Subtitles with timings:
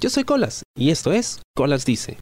[0.00, 2.18] Yo soy Colas y esto es Colas Dice.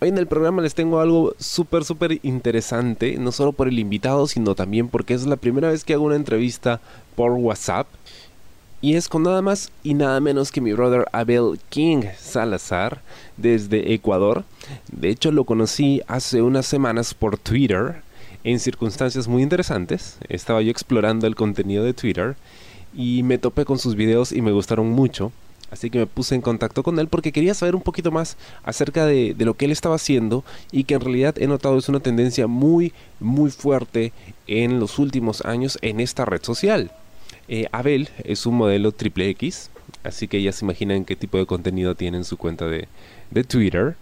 [0.00, 4.26] Hoy en el programa les tengo algo súper, súper interesante, no solo por el invitado,
[4.26, 6.80] sino también porque es la primera vez que hago una entrevista
[7.14, 7.86] por WhatsApp.
[8.80, 13.00] Y es con nada más y nada menos que mi brother Abel King Salazar
[13.36, 14.42] desde Ecuador.
[14.90, 18.02] De hecho lo conocí hace unas semanas por Twitter
[18.42, 20.18] en circunstancias muy interesantes.
[20.28, 22.34] Estaba yo explorando el contenido de Twitter
[22.94, 25.32] y me topé con sus videos y me gustaron mucho.
[25.70, 29.04] Así que me puse en contacto con él porque quería saber un poquito más acerca
[29.04, 32.46] de, lo que él estaba haciendo y que en realidad he notado es una tendencia
[32.46, 34.12] muy, muy fuerte
[34.46, 36.90] en los últimos años en esta red social.
[37.48, 39.70] Eh, Abel es un modelo triple X,
[40.04, 42.88] así que ya se imaginan qué tipo de contenido tiene en su cuenta de,
[43.30, 43.96] de Twitter.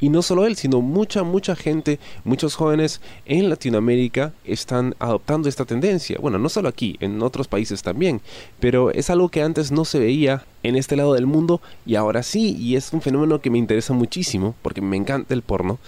[0.00, 5.66] Y no solo él, sino mucha, mucha gente, muchos jóvenes en Latinoamérica están adoptando esta
[5.66, 6.18] tendencia.
[6.20, 8.22] Bueno, no solo aquí, en otros países también.
[8.60, 12.22] Pero es algo que antes no se veía en este lado del mundo y ahora
[12.22, 12.56] sí.
[12.58, 15.78] Y es un fenómeno que me interesa muchísimo porque me encanta el porno.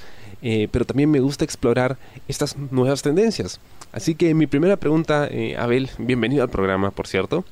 [0.42, 1.96] Eh, pero también me gusta explorar
[2.28, 3.60] estas nuevas tendencias.
[3.92, 7.44] Así que mi primera pregunta, eh, Abel, bienvenido al programa, por cierto,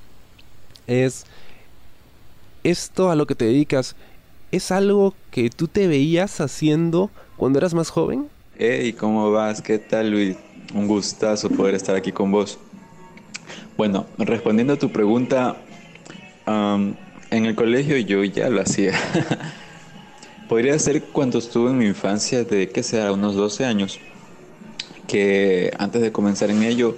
[0.88, 1.24] es,
[2.64, 3.94] ¿esto a lo que te dedicas
[4.52, 8.28] ¿es algo que tú te veías haciendo cuando eras más joven?
[8.58, 9.62] Hey, ¿cómo vas?
[9.62, 10.36] ¿Qué tal, Luis?
[10.74, 12.58] Un gustazo poder estar aquí con vos.
[13.76, 15.56] Bueno, respondiendo a tu pregunta,
[16.46, 16.96] en
[17.30, 18.92] el colegio yo ya lo hacía.
[20.48, 24.00] Podría ser cuando estuve en mi infancia, de que sea unos 12 años,
[25.06, 26.96] que antes de comenzar en ello,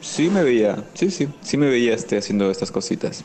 [0.00, 3.22] sí me veía, sí, sí, sí me veía este, haciendo estas cositas.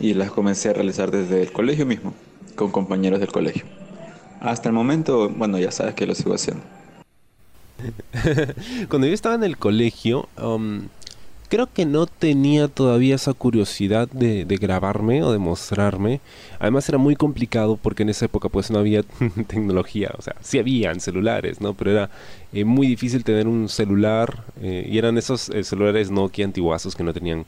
[0.00, 2.14] Y las comencé a realizar desde el colegio mismo
[2.60, 3.64] con compañeros del colegio.
[4.38, 6.62] Hasta el momento, bueno, ya sabes que lo sigo haciendo.
[8.90, 10.82] Cuando yo estaba en el colegio, um,
[11.48, 16.20] creo que no tenía todavía esa curiosidad de, grabarme o de mostrarme.
[16.58, 19.02] Además era muy complicado porque en esa época pues no había
[19.46, 21.72] tecnología, o sea, sí habían celulares, ¿no?
[21.72, 22.10] Pero era
[22.52, 27.04] eh, muy difícil tener un celular eh, y eran esos eh, celulares Nokia antiguazos que
[27.04, 27.46] no tenían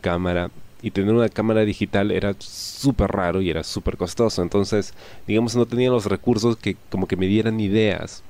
[0.00, 0.50] cámara
[0.84, 4.42] y tener una cámara digital era súper raro y era súper costoso.
[4.42, 4.92] Entonces,
[5.26, 8.22] digamos, no tenía los recursos que como que me dieran ideas.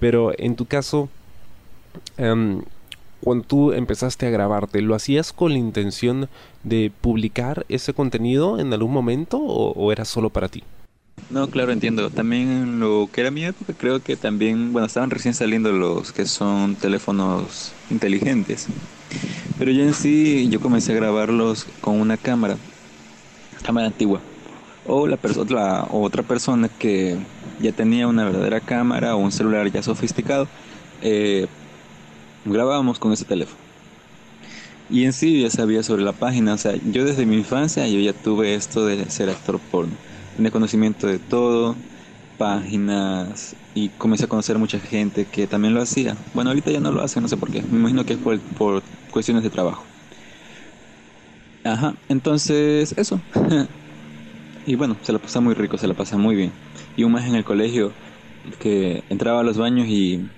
[0.00, 1.08] Pero en tu caso,
[2.18, 2.62] em,
[3.22, 6.28] cuando tú empezaste a grabarte, ¿lo hacías con la intención
[6.62, 10.62] de publicar ese contenido en algún momento o, o era solo para ti?
[11.30, 12.10] No, claro, entiendo.
[12.10, 16.26] También lo que era mi época, creo que también, bueno, estaban recién saliendo los que
[16.26, 18.68] son teléfonos inteligentes.
[19.58, 22.56] Pero yo en sí, yo comencé a grabarlos con una cámara,
[23.62, 24.20] cámara antigua.
[24.86, 27.16] O la otra, otra persona que
[27.60, 30.48] ya tenía una verdadera cámara o un celular ya sofisticado,
[31.02, 31.46] eh,
[32.44, 33.64] grabábamos con ese teléfono.
[34.90, 38.00] Y en sí ya sabía sobre la página, o sea, yo desde mi infancia yo
[38.00, 39.94] ya tuve esto de ser actor porno.
[40.36, 41.74] Tenía conocimiento de todo,
[42.36, 46.16] páginas, y comencé a conocer mucha gente que también lo hacía.
[46.34, 47.62] Bueno, ahorita ya no lo hace, no sé por qué.
[47.62, 48.82] Me imagino que es por, por
[49.14, 49.86] cuestiones de trabajo.
[51.64, 53.22] Ajá, entonces eso.
[54.64, 56.52] y bueno, se la pasa muy rico, se la pasa muy bien.
[56.96, 57.94] Y un más en el colegio
[58.58, 60.30] que entraba a los baños y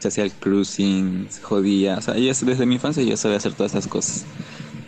[0.00, 1.98] se hacía el cruising, se jodía.
[1.98, 4.26] O sea, desde mi infancia ya sabía hacer todas esas cosas.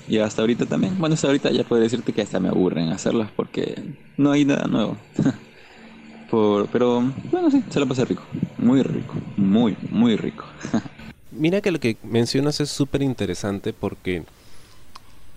[0.07, 0.99] Y hasta ahorita también.
[0.99, 3.85] Bueno, hasta ahorita ya puedo decirte que hasta me aburren hacerlas porque
[4.17, 4.99] no hay nada nuevo.
[6.71, 7.01] pero
[7.31, 8.29] bueno, sí, se la pasé rico.
[8.59, 9.15] Muy rico.
[9.37, 10.47] Muy, muy rico.
[11.39, 14.25] Mira que lo que mencionas es súper interesante porque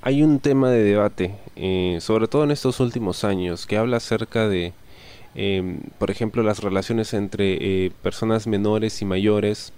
[0.01, 4.50] hay un tema de debate, eh, sobre todo en estos últimos años, que habla acerca
[4.50, 4.73] de,
[5.35, 9.73] em, por ejemplo, las relaciones entre eh, personas menores y mayores,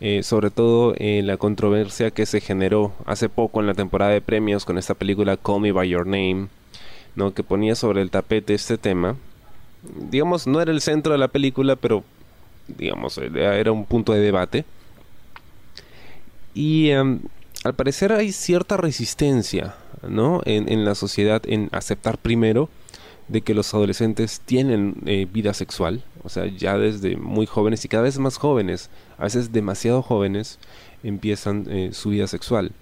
[0.00, 4.64] eh, sobre todo la controversia que se generó hace poco en la temporada de premios
[4.64, 6.46] con esta película Call Me By Your Name,
[7.16, 7.34] ¿no?
[7.34, 9.16] que ponía sobre el tapete este tema
[10.10, 12.04] digamos, no era el centro de la película, pero,
[12.68, 14.64] digamos, era un punto de debate.
[16.56, 17.20] Y em,
[17.64, 19.76] al parecer hay cierta resistencia,
[20.08, 20.40] ¿no?
[20.46, 22.70] En, la sociedad en aceptar primero
[23.28, 27.88] de que los adolescentes tienen eh, vida sexual, o sea, ya desde muy jóvenes y
[27.88, 28.88] cada vez más jóvenes,
[29.18, 30.58] a veces demasiado jóvenes,
[31.02, 32.72] empiezan eh, su vida sexual.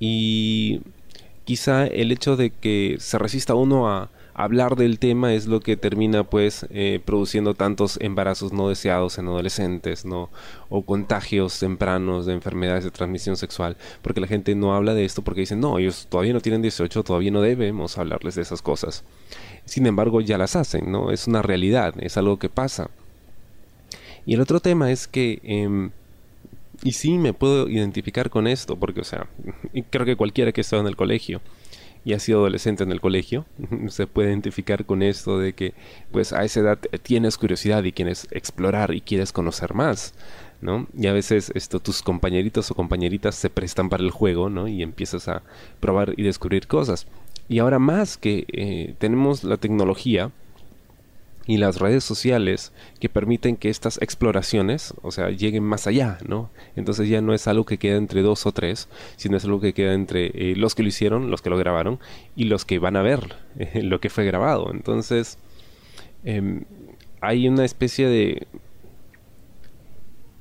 [0.00, 0.80] Y
[1.44, 5.76] quizá el hecho de que se resista uno a, hablar del tema es lo que
[5.76, 10.28] termina pues eh, produciendo tantos embarazos no deseados en adolescentes, ¿no?
[10.68, 15.22] O contagios tempranos de enfermedades de transmisión sexual, porque la gente no habla de esto
[15.22, 19.04] porque dicen, no, ellos todavía no tienen 18, todavía no debemos hablarles de esas cosas.
[19.64, 21.12] Sin embargo, ya las hacen, ¿no?
[21.12, 22.90] Es una realidad, es algo que pasa.
[24.26, 25.40] Y el otro tema es que...
[25.44, 25.90] Em,
[26.82, 29.28] y sí me puedo identificar con esto, porque, o sea,
[29.90, 31.40] creo que cualquiera que estado en el colegio,
[32.04, 33.46] y ha sido adolescente en el colegio,
[33.88, 35.74] se puede identificar con esto de que
[36.12, 40.14] pues a esa edad tienes curiosidad y quieres explorar y quieres conocer más.
[40.60, 40.86] ¿no?
[40.96, 44.66] Y a veces esto, tus compañeritos o compañeritas se prestan para el juego, ¿no?
[44.66, 45.42] Y empiezas a
[45.78, 47.06] probar y descubrir cosas.
[47.50, 50.30] Y ahora más que eh, tenemos la tecnología,
[51.46, 56.50] y las redes sociales que permiten que estas exploraciones, o sea, lleguen más allá, ¿no?
[56.74, 59.74] Entonces ya no es algo que queda entre dos o tres, sino es algo que
[59.74, 61.98] queda entre eh, los que lo hicieron, los que lo grabaron
[62.34, 64.70] y los que van a ver eh, lo que fue grabado.
[64.72, 65.38] Entonces,
[66.24, 66.64] em,
[67.20, 68.46] hay una especie de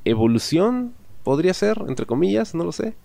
[0.06, 2.96] evolución, podría ser, entre comillas, no lo sé,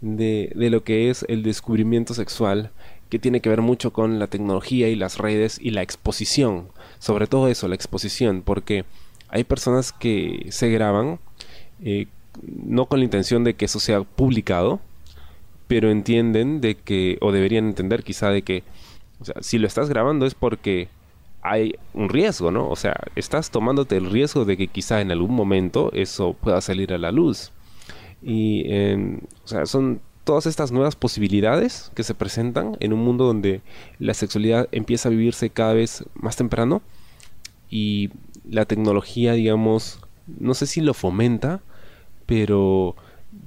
[0.00, 2.70] de, de lo que es el descubrimiento sexual,
[3.10, 6.68] que tiene que ver mucho con la tecnología y las redes y la exposición
[7.00, 8.84] sobre todo eso, la exposición, porque
[9.28, 11.18] hay personas que se graban
[11.82, 12.06] eh,
[12.42, 14.80] no con la intención de que eso sea publicado,
[15.66, 18.62] pero entienden de que, o deberían entender quizá de que,
[19.18, 20.88] o sea, si lo estás grabando es porque
[21.42, 22.68] hay un riesgo, ¿no?
[22.68, 26.92] O sea, estás tomándote el riesgo de que quizá en algún momento eso pueda salir
[26.92, 27.50] a la luz.
[28.22, 33.24] Y, em, o sea, son todas estas nuevas posibilidades que se presentan en un mundo
[33.24, 33.62] donde
[33.98, 36.82] la sexualidad empieza a vivirse cada vez más temprano
[37.68, 38.10] y
[38.48, 41.60] la tecnología, digamos, no sé si lo fomenta,
[42.26, 42.96] pero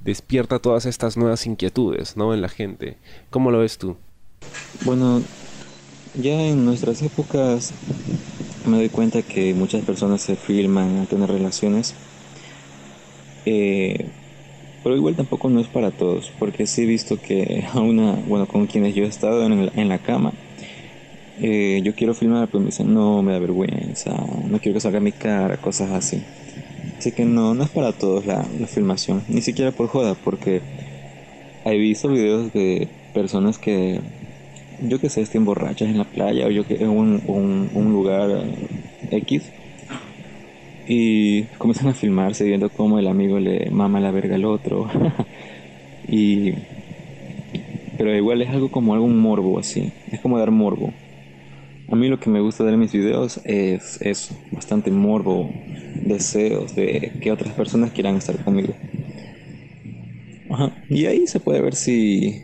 [0.04, 2.34] despierta todas estas nuevas inquietudes, ¿no?
[2.34, 2.98] En la gente.
[3.30, 3.96] ¿Cómo lo ves tú?
[4.84, 5.22] Bueno,
[6.20, 7.72] ya en nuestras épocas
[8.66, 11.94] me doy cuenta que muchas personas se filman a tener relaciones.
[13.46, 14.10] Eh,
[14.84, 18.46] pero igual tampoco no es para todos, porque sí he visto que a una, bueno,
[18.46, 20.32] con quienes yo he estado en, la cama,
[21.40, 24.10] eh, yo quiero filmar, pero me dicen, no, me da vergüenza,
[24.46, 26.22] no quiero que salga mi cara, cosas así.
[26.98, 30.60] Así que no, no es para todos la, filmación, ni siquiera por joda, porque
[31.64, 34.00] he visto videos de personas que,
[34.82, 37.22] yo que sé, estén borrachas en la playa o yo que en un,
[37.72, 38.30] un lugar
[39.10, 39.50] X
[40.86, 44.88] y comienzan a filmarse viendo cómo el amigo le mama la verga al otro.
[46.08, 46.52] y
[47.96, 50.92] pero igual es algo como algo morbo así, es como dar morbo.
[51.88, 55.50] A mí lo que me gusta de mis videos es eso, bastante morbo,
[56.06, 58.74] deseos de que otras personas quieran estar conmigo.
[60.88, 62.42] Y ahí se puede ver si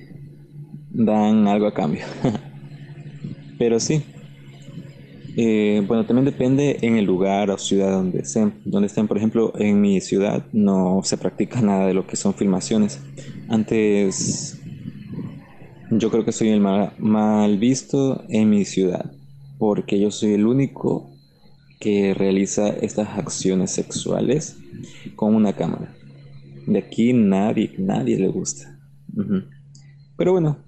[0.91, 2.05] dan algo a cambio.
[3.59, 4.03] Pero sí,
[5.37, 8.55] eh, bueno, también depende en el lugar o ciudad donde estén.
[8.65, 12.35] Donde estén, por ejemplo, en mi ciudad no se practica nada de lo que son
[12.35, 13.01] filmaciones.
[13.49, 14.61] Antes,
[15.91, 19.13] yo creo que soy el mal, visto en mi ciudad,
[19.59, 21.11] porque yo soy el único
[21.79, 24.57] que realiza estas acciones sexuales
[25.17, 25.95] con una cámara.
[26.67, 28.79] De aquí nadie, nadie le gusta.
[30.17, 30.59] Pero bueno,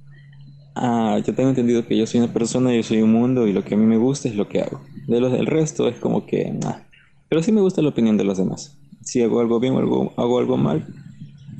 [0.75, 3.65] Ah, yo tengo entendido que yo soy una persona, yo soy un mundo y lo
[3.65, 4.81] que a mí me gusta es lo que hago.
[5.07, 6.59] De los del resto es como que,
[7.29, 8.79] pero sí me gusta la opinión de los demás.
[9.03, 10.87] Si hago algo bien o algo, hago algo mal,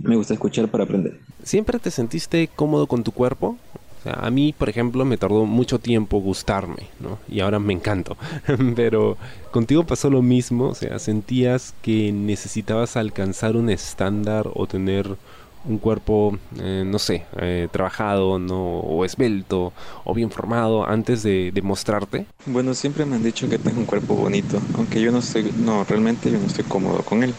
[0.03, 1.21] me gusta escuchar para aprender.
[1.43, 3.57] ¿Siempre te sentiste cómodo con tu cuerpo?
[4.05, 7.19] A mí, por ejemplo, me tardó mucho tiempo gustarme, ¿no?
[7.29, 8.17] Y ahora me encanto.
[8.77, 9.17] Pero
[9.51, 15.17] contigo pasó lo mismo, o sea, sentías que necesitabas alcanzar un estándar o tener
[15.65, 19.73] un cuerpo, eh, no sé, eh, trabajado, no, o esbelto,
[20.05, 22.27] o bien formado antes de, mostrarte?
[22.47, 25.85] Bueno, siempre me han dicho que tengo un cuerpo bonito, aunque yo no estoy, no,
[25.85, 27.35] realmente yo no estoy cómodo con él.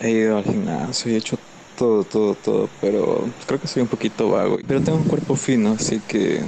[0.00, 1.38] He ido al gimnasio y he hecho
[1.76, 4.58] todo, todo, todo, pero creo que soy un poquito vago.
[4.66, 6.42] Pero tengo un cuerpo fino, así que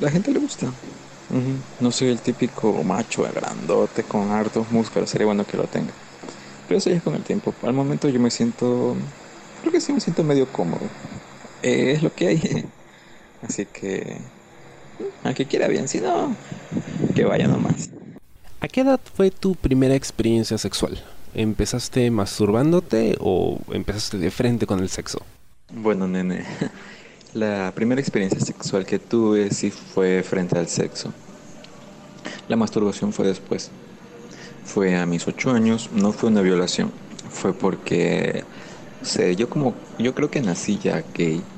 [0.00, 0.70] la gente le gusta.
[1.78, 5.92] No soy el típico macho grandote con hartos músculos, sería bueno que lo tenga.
[6.66, 7.54] Pero eso ya es con el tiempo.
[7.62, 8.96] Al momento yo me siento
[9.60, 10.86] creo que sí me siento medio cómodo.
[11.62, 12.64] Eh, es lo que hay.
[13.42, 14.18] Así que,
[15.24, 16.34] a que quiera bien, si no,
[17.14, 17.90] que vaya nomás.
[18.60, 21.02] ¿A qué edad fue tu primera experiencia sexual?
[21.34, 25.22] ¿Empezaste masturbándote o empezaste de frente con el sexo?
[25.72, 26.44] Bueno, nene,
[27.34, 31.12] la primera experiencia sexual que tuve sí fue frente al sexo.
[32.48, 33.70] La masturbación fue después.
[34.64, 36.92] Fue a mis ocho años, no fue una violación.
[37.30, 38.44] Fue porque
[39.02, 41.52] sé, yo como, yo creo que nací ya gay,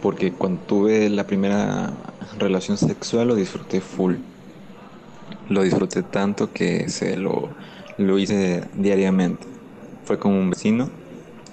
[0.00, 4.22] porque cuando tuve la primera relación sexual lo disfruté full.
[5.48, 7.56] Lo disfruté tanto que se lo,
[7.96, 9.48] lo hice diariamente.
[10.04, 10.92] Fue con un vecino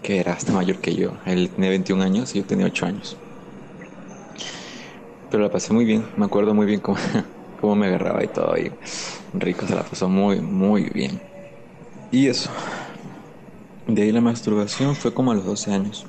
[0.01, 1.19] que era hasta mayor que yo.
[1.25, 3.23] Él tenía 21 años y yo tenía 8 años.
[5.29, 6.97] Pero la pasé muy bien, me acuerdo muy bien cómo,
[7.55, 8.57] cómo me agarraba y todo.
[8.57, 8.77] Y
[9.33, 11.23] rico, se la pasó muy, muy bien.
[12.11, 12.51] Y eso,
[13.87, 16.05] de ahí la masturbación fue como a los 12 años.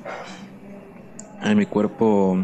[1.41, 2.37] En mi cuerpo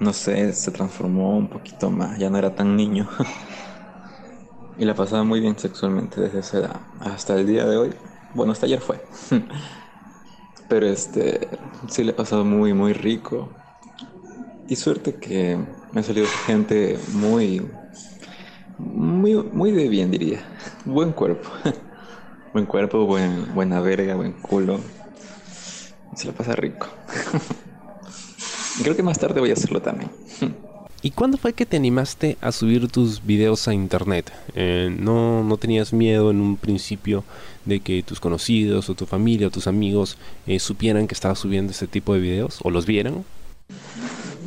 [0.00, 3.08] no sé, se transformó un poquito más, ya no era tan niño.
[4.78, 7.94] y la pasaba muy bien sexualmente desde esa edad hasta el día de hoy.
[8.34, 9.00] Bueno, hasta ayer fue.
[10.68, 11.48] Pero este,
[11.88, 13.48] sí le he pasado muy, muy rico.
[14.66, 15.58] Y suerte que
[15.92, 17.62] me ha salido gente muy,
[18.78, 20.42] muy, muy de bien, diría.
[20.84, 21.50] Buen cuerpo.
[22.54, 24.78] buen cuerpo, buen, buena verga, buen culo.
[26.14, 26.86] Se la pasa rico.
[28.82, 30.08] Creo que más tarde voy a hacerlo también.
[31.02, 34.32] ¿Y cuándo fue que te animaste a subir tus videos a internet?
[34.54, 37.24] Eh, ¿no, ¿No tenías miedo en un principio
[37.64, 41.72] de que tus conocidos o tu familia o tus amigos eh, supieran que estabas subiendo
[41.72, 43.24] ese tipo de videos o los vieran?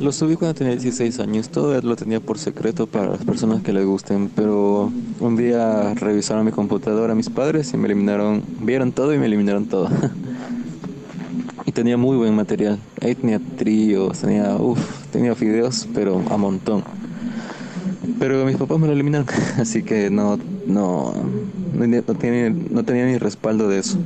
[0.00, 3.72] Lo subí cuando tenía 16 años, todo lo tenía por secreto para las personas que
[3.72, 9.12] les gusten, pero un día revisaron mi computadora mis padres y me eliminaron, vieron todo
[9.12, 9.88] y me eliminaron todo.
[11.66, 14.78] y tenía muy buen material, ahí tenía tríos, tenía, uff,
[15.10, 16.84] tenía videos, pero a montón.
[18.20, 19.26] Pero mis papás me lo eliminaron,
[19.58, 21.12] así que no, no,
[21.74, 23.98] no, tenía, no tenía ni respaldo de eso.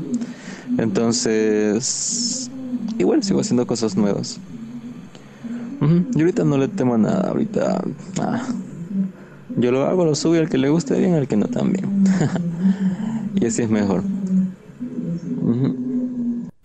[0.78, 2.50] Entonces,
[2.96, 4.40] igual sigo haciendo cosas nuevas.
[6.14, 7.82] Y ahorita no le temo nada, ahorita
[8.20, 8.48] ah,
[9.56, 12.04] yo lo hago, lo subo y al que le guste bien, al que no también.
[13.34, 14.02] y así es mejor.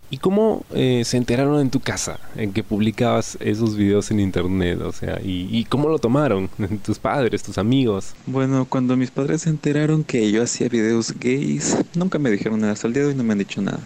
[0.10, 4.80] ¿Y cómo eh, se enteraron en tu casa en que publicabas esos videos en internet?
[4.82, 6.50] O sea, ¿y, cómo lo tomaron
[6.86, 8.14] tus padres, tus amigos?
[8.26, 12.74] Bueno, cuando mis padres se enteraron que yo hacía videos gays, nunca me dijeron nada.
[12.74, 13.80] Hasta el día de hoy no me han dicho nada.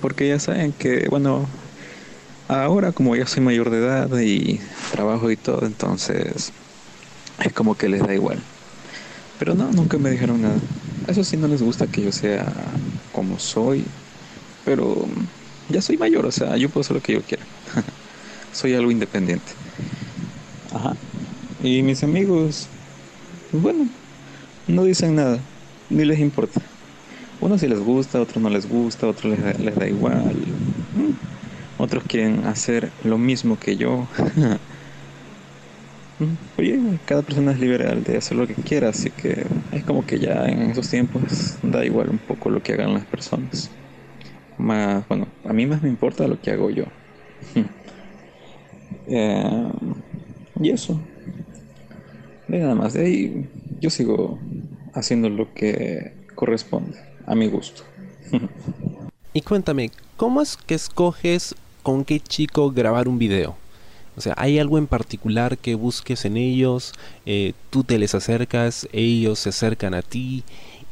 [0.00, 1.46] Porque ya saben que, bueno,
[2.50, 4.58] Ahora como ya soy mayor de edad y
[4.90, 6.52] trabajo y todo, entonces
[7.44, 8.40] es como que les da igual.
[9.38, 10.56] Pero no, nunca me dijeron nada.
[11.06, 12.52] Eso sí no les gusta que yo sea
[13.12, 13.84] como soy,
[14.64, 15.06] pero
[15.68, 17.44] ya soy mayor, o sea, yo puedo hacer lo que yo quiera.
[18.52, 19.52] soy algo independiente.
[20.74, 20.96] Ajá.
[21.62, 22.66] Y mis amigos,
[23.52, 23.86] bueno,
[24.66, 25.38] no dicen nada,
[25.88, 26.60] ni les importa.
[27.40, 30.34] Uno sí les gusta, otro no les gusta, otro les les da igual.
[31.80, 34.06] Otros quieren hacer lo mismo que yo.
[36.58, 40.18] Oye, cada persona es libre de hacer lo que quiera, así que es como que
[40.18, 43.70] ya en esos tiempos da igual un poco lo que hagan las personas.
[44.58, 46.84] Más, bueno, a mí más me importa lo que hago yo.
[49.12, 49.72] Eh,
[50.60, 51.00] y eso.
[52.46, 53.48] De nada más, de ahí
[53.80, 54.38] yo sigo
[54.94, 57.82] haciendo lo que corresponde, a mi gusto.
[59.32, 63.56] y cuéntame, ¿cómo es que escoges con qué chico grabar un video.
[64.16, 66.92] O sea, ¿hay algo en particular que busques en ellos?
[67.26, 68.88] Eh, ¿Tú te les acercas?
[68.92, 70.44] ¿Ellos se acercan a ti?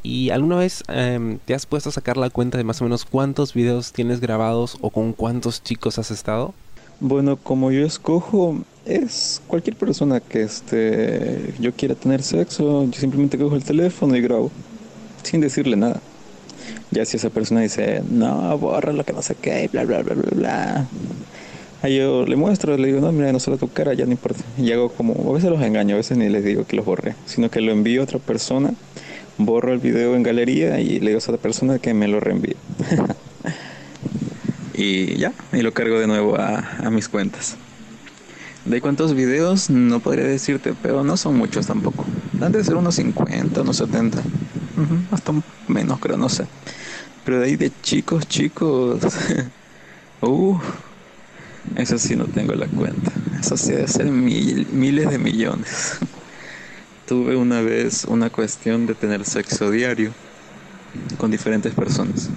[0.02, 3.04] ¿Y alguna vez em, te has puesto a sacar la cuenta de más o menos
[3.04, 6.54] cuántos videos tienes grabados o con cuántos chicos has estado?
[7.00, 13.36] Bueno, como yo escojo, es cualquier persona que este, yo quiera tener sexo, yo simplemente
[13.36, 14.50] cojo el teléfono y grabo,
[15.22, 16.00] sin decirle nada.
[16.90, 20.14] Ya si esa persona dice, no, borra lo que no sé qué, bla, bla, bla,
[20.14, 20.86] bla, bla.
[21.82, 24.42] Ahí yo le muestro, le digo, no, mira, no solo tu cara, ya no importa.
[24.58, 27.14] Y hago como, a veces los engaño, a veces ni les digo que los borré,
[27.26, 28.72] sino que lo envío a otra persona,
[29.36, 32.56] borro el video en galería y le digo a otra persona que me lo reenvíe.
[34.74, 37.56] y ya, y lo cargo de nuevo a, a mis cuentas.
[38.64, 39.70] ¿De cuántos videos?
[39.70, 42.04] No podría decirte, pero no son muchos tampoco.
[42.40, 44.20] Han de ser unos 50, unos 70.
[45.10, 45.32] Hasta
[45.66, 46.48] menos, creo, no sé.
[47.24, 49.02] Pero de ahí de chicos, chicos.
[50.22, 50.58] uh,
[51.74, 53.22] eso sí no tengo la cuenta.
[53.40, 55.98] Eso sí debe ser miles de millones.
[57.04, 60.16] Tuve una vez una cuestión de tener sexo diario
[61.18, 62.34] con diferentes personas.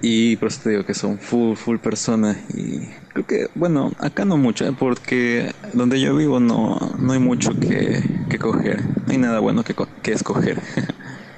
[0.00, 2.38] Y por eso te digo que son full, full personas.
[2.50, 2.88] Y
[3.24, 4.74] creo que, bueno, acá no mucho, ¿eh?
[4.78, 8.84] porque donde yo vivo no, no hay mucho que, que coger.
[9.06, 10.60] No hay nada bueno que, que escoger.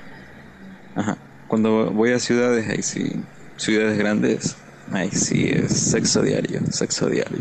[0.95, 1.17] Ajá.
[1.49, 3.13] Cuando voy a ciudades, ahí sí,
[3.57, 4.57] ciudades grandes,
[4.93, 7.41] ahí sí es sexo diario, sexo diario.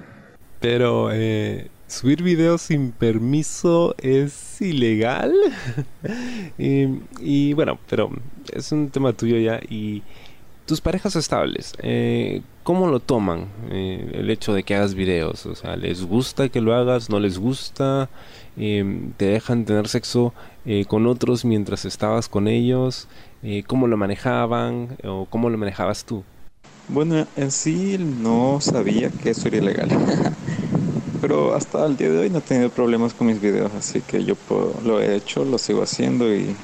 [0.60, 5.34] Pero, eh, subir videos sin permiso es ilegal.
[6.58, 6.86] y,
[7.20, 8.10] y, bueno, pero
[8.50, 9.60] es un tema tuyo ya.
[9.68, 10.02] Y
[10.66, 15.46] tus parejas estables, eh, ¿cómo lo toman eh, el hecho de que hagas videos?
[15.46, 17.10] O sea, ¿les gusta que lo hagas?
[17.10, 18.08] ¿No les gusta?
[18.56, 20.32] Eh, ¿Te dejan tener sexo
[20.88, 23.06] con otros mientras estabas con ellos?
[23.66, 26.24] ¿Cómo lo manejaban o cómo lo manejabas tú?
[26.88, 29.90] Bueno, en sí no sabía que eso era ilegal.
[31.20, 34.24] Pero hasta el día de hoy no he tenido problemas con mis videos, así que
[34.24, 34.36] yo
[34.84, 36.54] lo he hecho, lo sigo haciendo y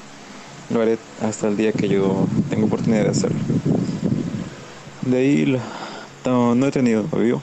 [0.71, 3.39] lo haré hasta el día que yo tenga oportunidad de hacerlo.
[5.01, 5.59] De ahí
[6.25, 7.41] no, he tenido novio.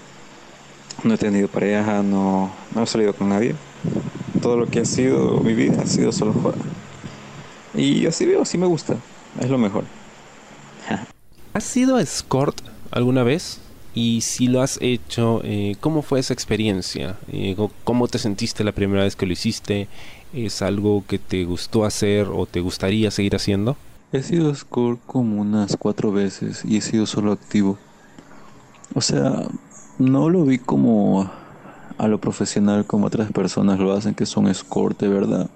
[1.03, 3.55] No he tenido pareja, no, no he salido con nadie.
[4.43, 6.57] Todo lo que ha sido mi vida ha sido solo joda.
[7.75, 8.97] Y así veo, así me gusta.
[9.41, 9.85] Es lo mejor.
[11.53, 12.61] ¿Has sido escort
[12.91, 13.61] alguna vez?
[13.95, 17.17] Y si lo has hecho, eh, ¿cómo fue esa experiencia?
[17.33, 19.89] Eh, ¿Cómo te sentiste la primera vez que lo hiciste?
[20.33, 23.77] ¿Es algo que te gustó hacer o te gustaría seguir haciendo?
[24.11, 27.77] He sido escort como unas cuatro veces y he sido solo activo.
[28.95, 29.47] O sea,
[29.99, 31.31] no lo vi como
[31.99, 35.51] a lo profesional como otras personas lo hacen que son escort de verdad.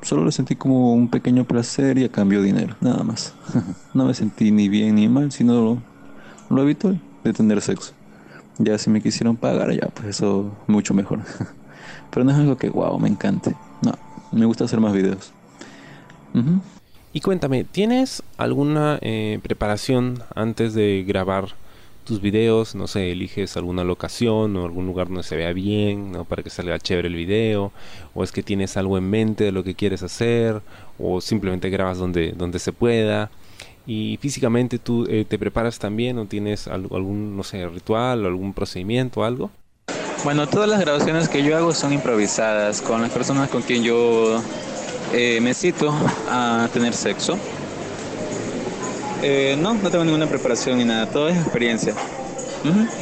[0.00, 3.34] Solo lo sentí como un pequeño placer y a cambio dinero, nada más.
[3.92, 5.78] no me sentí ni bien ni mal, sino
[6.48, 7.92] lo, habitual de tener sexo.
[8.56, 11.18] Ya si me quisieron pagar, ya pues eso mucho mejor.
[12.10, 13.54] Pero no es algo que, wow, me encante.
[13.82, 13.92] No,
[14.32, 15.34] me gusta hacer más videos.
[17.12, 21.48] Y cuéntame, ¿tienes alguna eh, preparación antes de grabar
[22.04, 22.76] tus videos?
[22.76, 26.24] No sé, eliges alguna locación o algún lugar donde se vea bien, ¿no?
[26.24, 27.72] Para que salga chévere el video.
[28.14, 30.62] O es que tienes algo en mente de lo que quieres hacer.
[31.00, 33.28] O simplemente grabas donde, donde se pueda.
[33.88, 38.54] Y físicamente tú eh, te preparas también o tienes algún, no sé, ritual o algún
[38.54, 39.50] procedimiento, algo.
[40.22, 44.40] Bueno, todas las grabaciones que yo hago son improvisadas con las personas con quien yo
[45.12, 45.94] eh, me cito
[46.28, 47.38] a tener sexo.
[49.22, 51.94] Eh, no, no tengo ninguna preparación ni nada, todo es experiencia.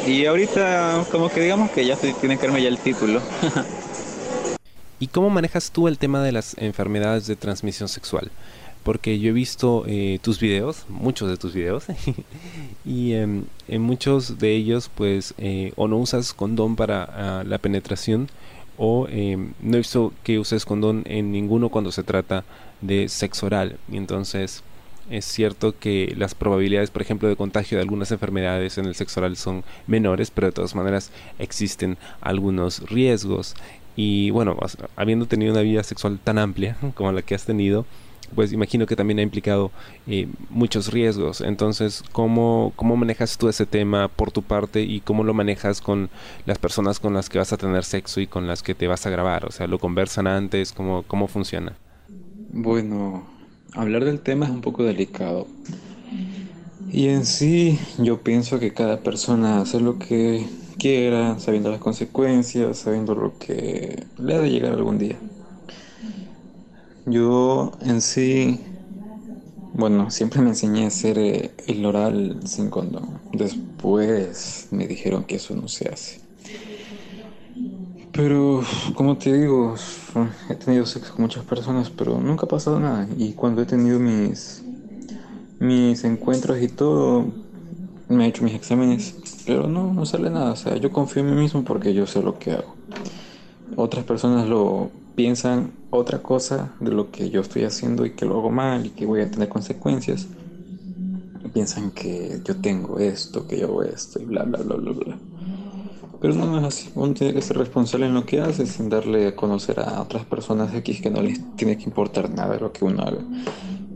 [0.07, 3.21] Y ahorita como que digamos que ya tiene que darme ya el título.
[5.01, 8.31] ¿Y cómo manejas tú el tema de las enfermedades de transmisión sexual?
[8.83, 11.85] Porque yo he visto eh, tus videos, muchos de tus videos,
[12.85, 17.59] y em, en muchos de ellos pues eh, o no usas condón para ah, la
[17.59, 18.29] penetración
[18.79, 22.45] o em, no he visto que uses condón en ninguno cuando se trata
[22.81, 23.79] de sexo oral.
[23.91, 24.63] Y entonces
[25.11, 29.21] es cierto que las probabilidades, por ejemplo, de contagio de algunas enfermedades en el sexo
[29.21, 33.57] oral son menores, pero de todas maneras existen algunos riesgos.
[33.97, 34.57] Y bueno,
[34.97, 37.85] habiendo tenido una vida sexual tan amplia como la que has tenido,
[38.35, 39.71] pues imagino que también ha implicado
[40.07, 41.41] eh, muchos riesgos.
[41.41, 46.11] Entonces, ¿cómo, ¿cómo manejas tú ese tema por tu parte y cómo lo manejas con
[46.47, 49.07] las personas con las que vas a tener sexo y con las que te vas
[49.07, 49.45] a grabar?
[49.45, 50.73] O sea, ¿lo conversan antes?
[50.73, 51.75] ¿Cómo, cómo funciona?
[52.51, 53.27] Bueno,
[53.75, 55.47] hablar del tema es un poco delicado.
[56.91, 60.47] Y en sí, yo pienso que cada persona hace lo que
[60.79, 65.17] quiera, sabiendo las consecuencias, sabiendo lo que le ha de llegar algún día.
[67.11, 68.61] Yo en sí,
[69.73, 73.23] bueno, siempre me enseñé a hacer eh, el oral sin condón.
[73.33, 76.21] Después me dijeron que eso no se hace.
[78.13, 78.63] Pero,
[78.95, 79.75] como te digo,
[80.49, 83.09] he tenido sexo con muchas personas, pero nunca ha pasado nada.
[83.17, 84.67] Y cuando he tenido mis,
[85.59, 87.35] mis encuentros y todo,
[88.09, 90.53] me he hecho mis exámenes, pero no, no sale nada.
[90.53, 92.79] O sea, yo confío en mí mismo porque yo sé lo que hago.
[93.77, 98.39] Otras personas lo piensan otra cosa de lo que yo estoy haciendo y que lo
[98.39, 100.29] hago mal y que voy a tener consecuencias.
[101.53, 105.19] Piensan que yo tengo esto, que yo hago esto y bla, bla, bla, bla, bla.
[106.21, 106.91] Pero no, es así.
[106.95, 110.25] Uno tiene que ser responsable en lo que hace sin darle a conocer a otras
[110.25, 113.19] personas X que no les tiene que importar nada de lo que uno haga.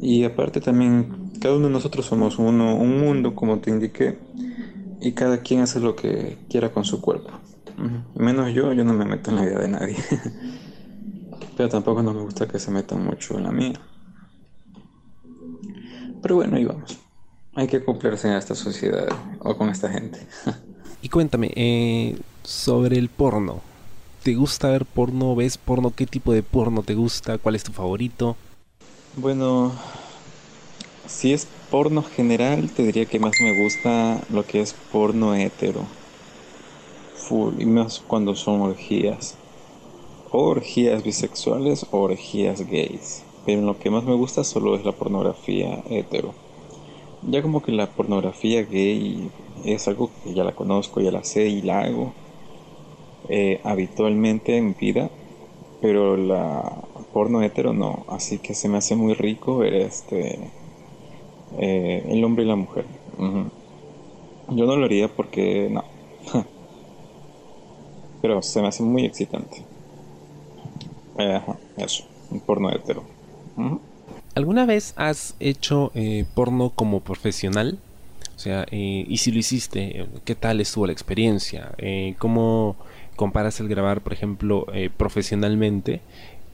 [0.01, 4.19] Y aparte también, cada uno de nosotros somos uno, un mundo, como te indiqué,
[5.01, 7.31] y cada quien hace lo que quiera con su cuerpo.
[8.17, 9.97] Menos yo, yo no me meto en la vida de nadie.
[11.57, 13.81] Pero tampoco no me gusta que se metan mucho en la mía.
[16.23, 16.99] Pero bueno, ahí vamos.
[17.55, 19.09] Hay que cumplirse en esta sociedad
[19.41, 20.27] o con esta gente.
[21.03, 23.61] Y cuéntame, eh, sobre el porno.
[24.23, 25.35] ¿Te gusta ver porno?
[25.35, 25.93] ¿Ves porno?
[25.95, 27.38] ¿Qué tipo de porno te gusta?
[27.38, 28.37] ¿Cuál es tu favorito?
[29.17, 29.73] Bueno,
[31.09, 35.85] si es porno general, te diría que más me gusta lo que es porno hetero.
[37.17, 39.37] Full, y más cuando son orgías.
[40.33, 43.25] Orgías bisexuales o orgías gays.
[43.45, 46.35] Pero lo que más me gusta solo es la pornografía hetero.
[47.23, 49.31] Ya como que la pornografía gay
[49.64, 52.12] es algo que ya la conozco, ya la sé y la hago
[53.29, 55.09] eh, habitualmente en vida,
[55.81, 60.38] pero la porno hetero no, así que se me hace muy rico ver este
[61.59, 62.85] eh, el hombre y la mujer.
[64.49, 65.85] Yo no lo haría porque no,
[68.23, 69.72] pero se me hace muy excitante.
[71.77, 73.05] Eso, un porno hetero.
[74.35, 77.79] ¿Alguna vez has hecho eh, porno como profesional?
[78.35, 81.72] O sea, eh, y si lo hiciste, ¿qué tal estuvo la experiencia?
[81.79, 82.77] Eh, ¿Cómo
[83.16, 86.01] comparas el grabar, por ejemplo, profesionalmente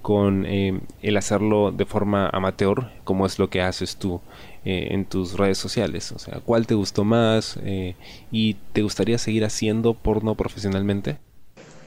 [0.02, 4.20] con eh, el hacerlo de forma amateur, como es lo que haces tú
[4.64, 6.12] eh, en tus redes sociales?
[6.12, 7.94] O sea, ¿cuál te gustó más eh,
[8.30, 11.18] y te gustaría seguir haciendo porno profesionalmente?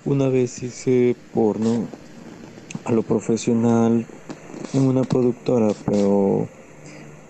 [0.05, 1.87] Una vez hice porno
[2.85, 4.05] a lo profesional
[4.73, 6.47] en una productora, pero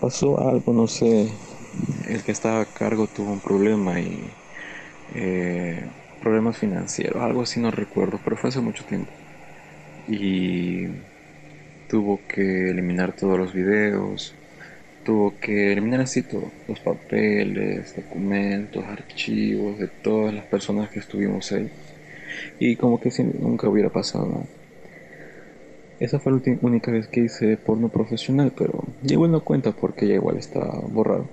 [0.00, 1.28] pasó algo, no sé,
[2.08, 4.30] el que estaba a cargo tuvo un problema y
[6.22, 9.10] problemas financieros, algo así no recuerdo, pero fue hace mucho tiempo
[10.08, 10.86] y
[11.88, 14.34] tuvo que eliminar todos los videos,
[15.04, 21.52] tuvo que eliminar así todos los papeles, documentos, archivos de todas las personas que estuvimos
[21.52, 21.70] ahí.
[22.58, 24.61] Y como que si nunca hubiera pasado nada.
[26.04, 30.06] Esa fue la única vez que hice porno profesional, pero ya igual no cuenta porque
[30.06, 31.30] ya igual está borrado.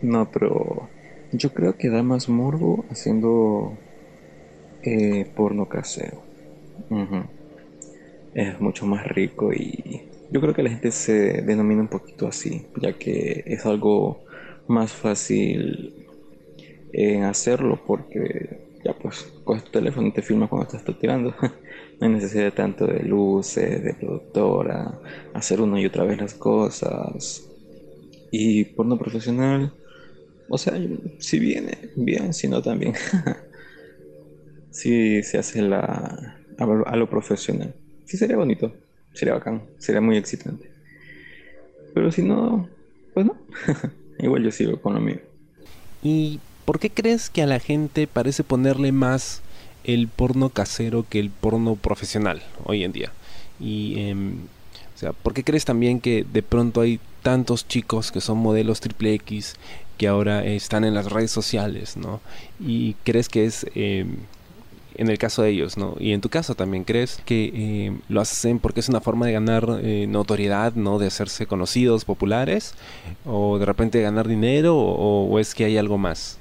[0.00, 0.90] No, pero
[1.32, 3.78] yo creo que da más morbo haciendo
[4.82, 6.24] eh, porno casero.
[8.32, 12.66] Es mucho más rico y yo creo que la gente se denomina un poquito así,
[12.80, 14.24] ya que es algo
[14.68, 15.94] más fácil
[16.92, 21.34] en hacerlo porque ya pues coges tu teléfono y te filmas cuando te estás tirando.
[22.00, 25.00] no hay necesidad tanto de luces, de productora,
[25.34, 27.48] hacer una y otra vez las cosas.
[28.30, 29.72] Y porno profesional,
[30.48, 30.74] o sea,
[31.18, 32.94] si viene bien, si no también.
[34.70, 37.74] si se hace la a, lo profesional.
[38.04, 38.72] Sí sería bonito,
[39.12, 40.70] sería bacán, sería muy excitante.
[41.94, 42.68] Pero si no,
[43.14, 43.36] pues no.
[44.18, 45.20] Igual yo sigo con lo mío.
[46.02, 49.42] ¿Y por qué crees que a la gente parece ponerle más
[49.86, 53.12] el porno casero que el porno profesional hoy en día?
[53.58, 54.40] Y, em,
[54.94, 58.80] o sea, ¿por qué crees también que de pronto hay tantos chicos que son modelos
[58.80, 59.54] triple X
[59.98, 62.20] que ahora están en las redes sociales, ¿no?
[62.60, 64.16] Y crees que es em,
[64.96, 65.94] en el caso de ellos, ¿no?
[65.98, 69.32] Y en tu caso también, ¿crees que eh, lo hacen porque es una forma de
[69.32, 70.98] ganar eh, notoriedad, ¿no?
[70.98, 72.74] De hacerse conocidos, populares,
[73.24, 76.38] o de repente ganar dinero, o, es que hay algo más?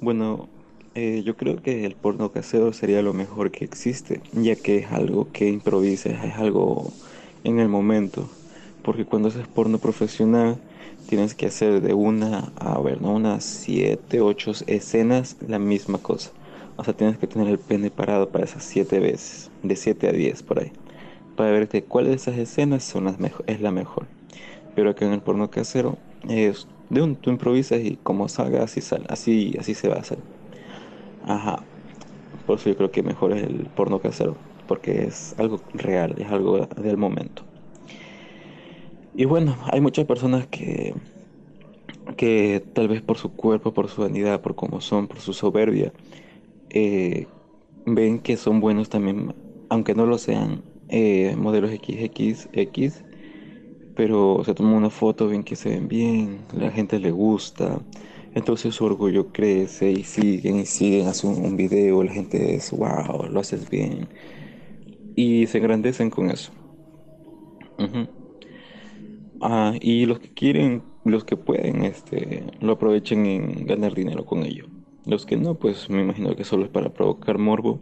[0.00, 0.48] Bueno,
[0.94, 4.92] eh, yo creo que el porno casero sería lo mejor que existe, ya que es
[4.92, 6.96] algo que improvisas, es algo
[7.42, 8.36] en el momento,
[8.82, 10.62] porque cuando haces porno profesional,
[11.06, 13.12] tienes que hacer de una a ver, ¿no?
[13.14, 16.32] Unas siete, ocho escenas la misma cosa.
[16.76, 20.12] O sea, tienes que tener el pene parado para esas 7 veces, de 7 a
[20.12, 20.72] 10 por ahí,
[21.36, 24.08] para ver que cuál de esas escenas son las es la mejor.
[24.74, 28.80] Pero acá en el porno casero es de un tú improvisas y como salga así
[28.82, 30.18] sale, así así se va a hacer.
[31.24, 31.66] Ajá.
[32.46, 36.28] Por eso yo creo que mejor es el porno casero, porque es algo real, es
[36.30, 37.44] algo del momento.
[39.12, 40.94] Y bueno, hay muchas personas que
[42.16, 45.92] que tal vez por su cuerpo, por su vanidad, por cómo son, por su soberbia,
[46.70, 47.28] eh,
[47.86, 49.34] ven que son buenos también,
[49.70, 53.04] aunque no lo sean, eh, modelos XXX,
[53.94, 57.82] pero se toman una foto, ven que se ven bien, la gente le gusta,
[58.34, 63.28] entonces su orgullo crece y siguen y siguen, hacen un video, la gente es, wow,
[63.30, 64.08] lo haces bien,
[65.16, 66.52] y se engrandecen con eso.
[69.40, 74.42] ah, y los que quieren, los que pueden, este, lo aprovechen en ganar dinero con
[74.44, 74.66] ello.
[75.06, 77.80] Los que no, pues me imagino que solo es para provocar morbo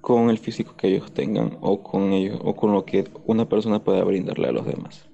[0.00, 3.84] con el físico que ellos tengan o con ellos o con lo que una persona
[3.84, 5.08] pueda brindarle a los demás.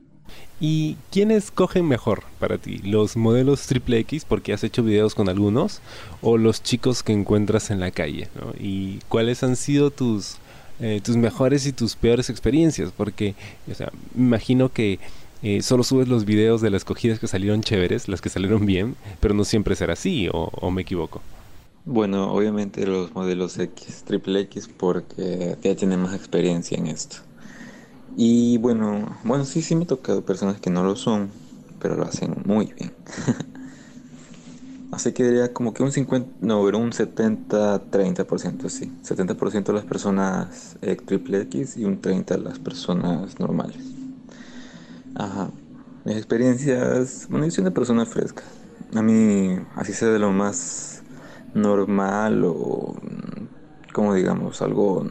[0.60, 2.78] ¿Y quiénes cogen mejor para ti?
[2.78, 5.80] ¿Los modelos triple X porque has hecho videos con algunos
[6.20, 8.28] o los chicos que encuentras en la calle?
[8.60, 10.36] ¿Y cuáles han sido tus,
[10.80, 12.92] eh, tus mejores y tus peores experiencias?
[12.96, 13.34] Porque,
[13.70, 15.00] o sea, imagino que
[15.42, 18.94] eh, solo subes los videos de las cogidas que salieron chéveres, las que salieron bien,
[19.18, 21.20] pero no siempre será así, o, me equivoco.
[21.84, 27.16] Bueno, obviamente los modelos X, triple X, porque ya tienen más experiencia en esto.
[28.16, 31.30] Y bueno, bueno, sí, sí me ha tocado personas que no lo son,
[31.80, 32.92] pero lo hacen muy bien.
[34.92, 38.92] Así que diría como que un 50, no, pero un 70-30%, sí.
[39.02, 43.78] 70% de las personas eh, triple X y un 30% de las personas normales.
[45.14, 45.50] Ajá.
[46.04, 48.42] Mis experiencias, bueno, yo soy una persona fresca.
[48.94, 51.02] A mí, así sea de lo más
[51.54, 52.94] normal o,
[53.94, 55.06] como digamos, algo,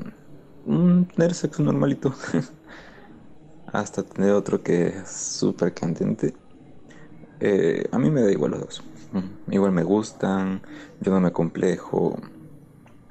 [1.16, 2.14] tener sexo normalito,
[3.72, 6.34] hasta tener otro que es súper candente.
[7.40, 8.84] Eh, a mí me da igual los dos.
[9.50, 10.62] Igual me gustan,
[11.02, 12.18] yo no me complejo.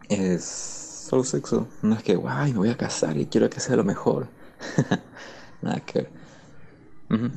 [0.08, 1.66] Es solo sexo.
[1.82, 4.28] No es que, guay, me voy a casar y quiero que sea lo mejor.
[5.62, 6.10] Nada que ver.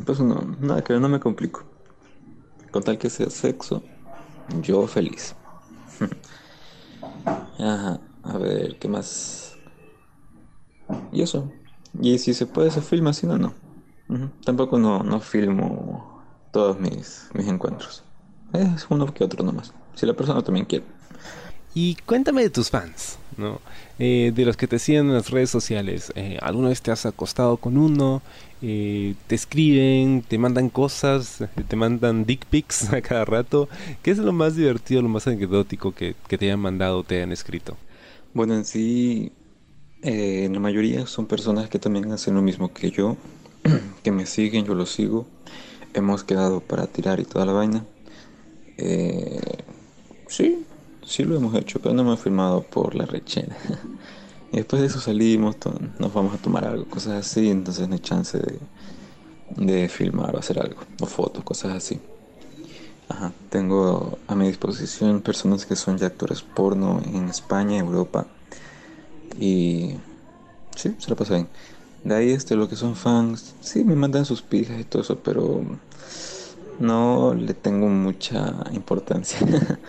[0.06, 1.64] Pues no, nada que no me complico.
[2.72, 3.82] Con tal que sea sexo,
[4.62, 5.36] yo feliz.
[7.26, 9.44] Ajá, a ver, ¿qué más?
[11.12, 11.52] y eso.
[12.02, 13.54] Y si se puede, se filma, si no, no.
[14.46, 18.04] Tampoco no, no filmo todos mis, mis encuentros.
[18.54, 19.74] Es uno que otro nomás.
[19.96, 20.86] Si la persona también quiere.
[21.76, 23.60] Y cuéntame de tus fans, ¿no?
[23.98, 26.12] Eh, de los que te siguen en las redes sociales.
[26.16, 28.22] Eh, ¿Alguna vez te has acostado con uno?
[28.62, 30.22] Eh, ¿Te escriben?
[30.22, 31.44] ¿Te mandan cosas?
[31.68, 33.70] ¿Te mandan dick pics a cada rato?
[34.04, 37.18] ¿Qué es lo más divertido, lo más anecdótico que, que te hayan mandado o te
[37.18, 37.76] hayan escrito?
[38.36, 39.32] Bueno, en sí,
[40.04, 43.18] la mayoría son personas que también hacen lo mismo que yo,
[44.04, 45.26] que me siguen, yo los sigo.
[45.94, 47.86] Hemos quedado para tirar y toda la vaina.
[50.28, 50.66] sí,
[51.06, 53.56] Sí lo hemos hecho, pero no hemos firmado por la rechena.
[54.52, 55.58] y después de eso salimos,
[56.00, 58.60] nos vamos a tomar algo, cosas así, entonces no hay chance de,
[59.58, 62.00] de filmar o hacer algo, o fotos, cosas así.
[63.10, 68.26] Ajá, tengo a mi disposición personas que son ya actores porno en España, Europa.
[69.40, 69.96] Y
[70.76, 71.48] sí, se lo pasa bien.
[72.04, 75.20] De ahí este, lo que son fans, sí me mandan sus pijas y todo eso,
[75.20, 75.64] pero
[76.80, 79.40] no le tengo mucha importancia.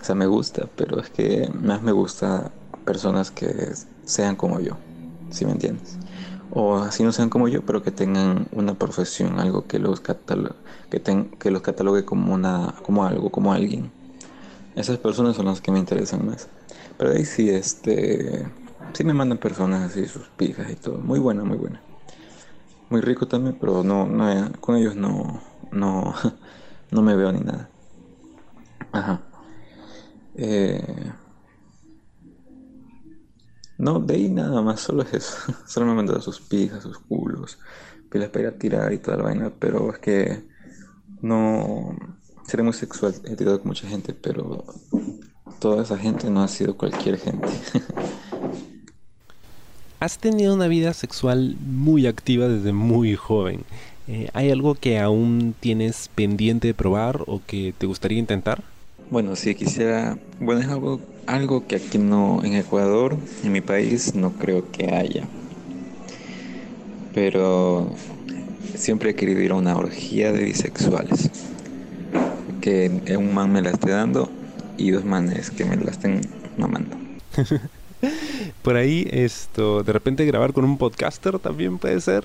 [0.00, 2.50] O sea, me gusta, pero es que más me gusta
[2.86, 3.72] personas que
[4.06, 4.78] sean como yo,
[5.30, 5.98] si me entiendes.
[6.52, 10.54] O así no sean como yo, pero que tengan una profesión, algo que los catalogue,
[10.88, 11.02] que,
[11.38, 13.92] que los catalogue como, una, como algo, como alguien.
[14.74, 16.48] Esas personas son las que me interesan más.
[16.96, 18.46] Pero ahí sí, este,
[18.92, 20.98] sí me mandan personas así, sus pijas y todo.
[20.98, 21.82] Muy buena, muy buena.
[22.88, 26.14] Muy rico también, pero no, no con ellos no, no,
[26.90, 27.70] no me veo ni nada.
[28.92, 29.20] Ajá.
[30.34, 31.12] Eh,
[33.78, 35.36] no, de ahí nada más, solo es eso.
[35.66, 37.58] Solo me mandado sus pijas, sus culos,
[38.10, 40.44] pilas para ir a tirar y toda la vaina, pero es que
[41.22, 41.96] no.
[42.46, 44.64] Seré muy sexual, he tirado con mucha gente, pero
[45.60, 47.48] toda esa gente no ha sido cualquier gente.
[50.00, 53.64] Has tenido una vida sexual muy activa desde muy joven.
[54.08, 58.62] Eh, ¿Hay algo que aún tienes pendiente de probar o que te gustaría intentar?
[59.10, 64.14] Bueno, si quisiera, bueno, es algo, algo que aquí no, en Ecuador, en mi país,
[64.14, 65.24] no creo que haya.
[67.12, 67.94] Pero
[68.74, 71.28] siempre he querido ir a una orgía de bisexuales.
[72.62, 74.30] Que un man me la esté dando
[74.78, 76.22] y dos manes que me la estén
[76.56, 76.96] mamando.
[78.62, 82.24] Por ahí, esto, de repente grabar con un podcaster también puede ser.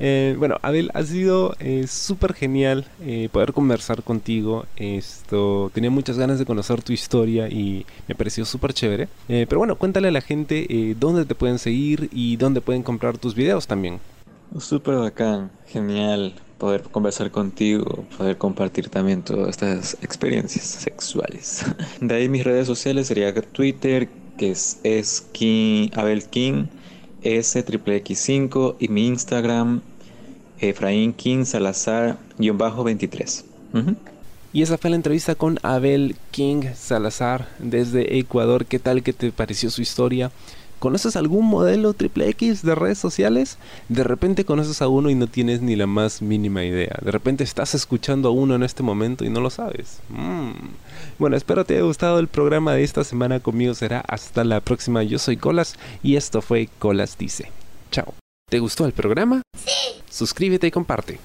[0.00, 4.66] Eh, bueno, Abel, ha sido eh, súper genial eh, poder conversar contigo.
[4.76, 9.08] Esto, tenía muchas ganas de conocer tu historia y me pareció súper chévere.
[9.26, 10.66] pero bueno, cuéntale a la gente
[10.98, 14.00] dónde te pueden seguir y dónde pueden comprar tus videos también.
[14.58, 21.64] Súper bacán, genial poder conversar contigo, poder compartir también todas estas experiencias sexuales.
[22.00, 26.66] De ahí mis redes sociales sería Twitter, que es, es King, Abel King
[27.22, 29.80] S triple X5 y mi Instagram
[30.60, 33.44] Efraín King Salazar 23.
[34.52, 38.66] Y esa fue la entrevista con Abel King Salazar desde Ecuador.
[38.66, 39.02] ¿Qué tal?
[39.02, 40.30] ¿Qué te pareció su historia?
[40.78, 43.58] ¿Conoces algún modelo triple X de redes sociales?
[43.88, 46.98] De repente conoces a uno y no tienes ni la más mínima idea.
[47.02, 50.00] De repente estás escuchando a uno en este momento y no lo sabes.
[50.10, 50.52] Mm.
[51.18, 53.40] Bueno, espero te haya gustado el programa de esta semana.
[53.40, 55.02] Conmigo será hasta la próxima.
[55.02, 57.50] Yo soy Colas y esto fue Colas Dice.
[57.90, 58.14] Chao.
[58.50, 59.42] ¿Te gustó el programa?
[59.56, 60.02] Sí.
[60.10, 61.18] Suscríbete y comparte.